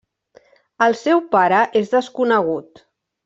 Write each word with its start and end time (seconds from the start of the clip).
El 0.85 0.95
seu 1.01 1.21
pare 1.37 1.59
és 1.83 1.93
desconegut. 1.93 2.83